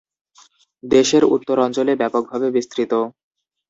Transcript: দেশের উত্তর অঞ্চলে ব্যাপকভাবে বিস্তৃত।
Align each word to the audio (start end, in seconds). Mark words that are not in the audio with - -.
দেশের 0.83 1.23
উত্তর 1.35 1.57
অঞ্চলে 1.59 1.93
ব্যাপকভাবে 1.95 2.47
বিস্তৃত। 2.51 2.91